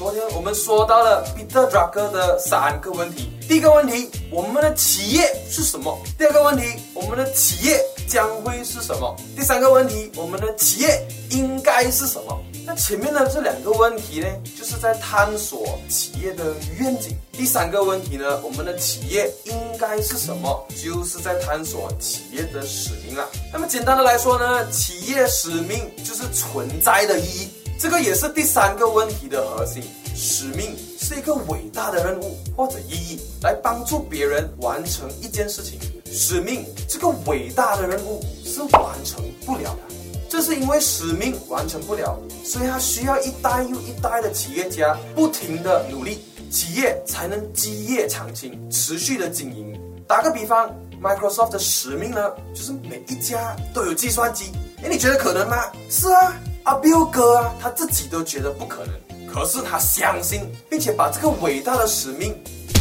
[0.00, 3.28] 昨天我们说到了彼得·拉克的三个问题。
[3.46, 5.94] 第一个问题，我们的企业是什么？
[6.16, 9.14] 第二个问题，我们的企业将会是什么？
[9.36, 12.34] 第三个问题，我们的企业应该是什么？
[12.64, 14.26] 那前面的这两个问题呢，
[14.58, 17.14] 就是在探索企业的愿景。
[17.32, 20.66] 第三个问题呢，我们的企业应该是什么？
[20.82, 23.28] 就是在探索企业的使命了。
[23.52, 27.50] 那么简单的来说呢，企业使命就是存在的意义。
[27.80, 29.82] 这个也是第三个问题的核心。
[30.14, 35.80] 使命是一个伟大的任务或者意义，来帮助别人完成一件事情。
[36.12, 39.94] 使命这个伟大的任务是完成不了的，
[40.28, 46.18] 这是因为使命完成不了，所以它需要一代又一代的企业家不停的努力，
[46.50, 49.74] 企业才能基业长青，持续的经营。
[50.06, 54.52] 打个比方，Microsoft 的使命呢，就是每一家都有计算机。
[54.82, 55.56] 哎，你觉得可能吗？
[55.88, 56.34] 是啊。
[56.70, 58.94] 阿彪哥啊，他自己都觉得不可能，
[59.26, 62.32] 可是他相信，并且把这个伟大的使命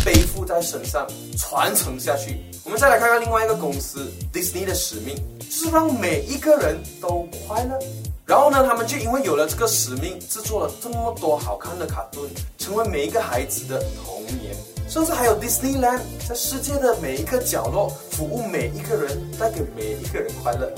[0.05, 1.07] 背负在身上，
[1.39, 2.37] 传承下去。
[2.63, 7.79] 我们再来看看另外一个公司 Disney 的使命，就是让每一个人都快乐。
[8.27, 12.29] 然后呢，他们就因为有了这个使命，制作了这么多好看的卡顿，
[12.59, 14.55] 成为每一个孩子的童年。
[14.87, 20.71] 甚至还有 Disneyland，在世界的每一个角落服务每一个人，带给每一个人快乐。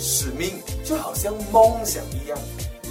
[0.00, 0.52] 使命
[0.84, 2.38] 就好像梦想一样，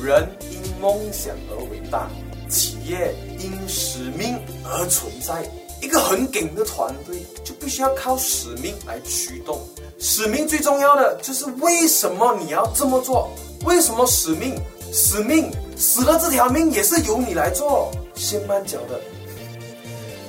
[0.01, 2.07] 人因梦想而伟大，
[2.47, 5.43] 企业因使命而存在。
[5.81, 9.59] 一个很顶的团队就必须要靠使命来驱动。
[9.97, 13.31] 使命最重要的就是为什么你要这么做？
[13.65, 14.55] 为什么使命？
[14.91, 18.99] 使命死了这条命也是由你来做，先慢脚的。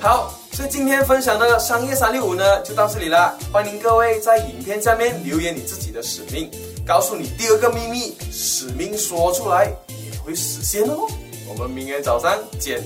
[0.01, 3.37] 好，所以今天分享的商业三六五呢就到这里了。
[3.53, 6.49] 欢迎各位在影片下面留言你自己的使命。
[6.83, 11.07] 告诉你第二个秘密，使命说出来也会实现哦。
[11.47, 12.81] 我们明天早上见。